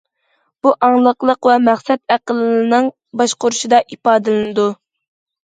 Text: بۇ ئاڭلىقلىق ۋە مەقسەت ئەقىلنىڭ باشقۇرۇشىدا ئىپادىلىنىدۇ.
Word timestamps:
بۇ 0.65 0.69
ئاڭلىقلىق 0.87 1.49
ۋە 1.49 1.57
مەقسەت 1.65 2.01
ئەقىلنىڭ 2.15 2.89
باشقۇرۇشىدا 3.23 3.83
ئىپادىلىنىدۇ. 3.85 4.69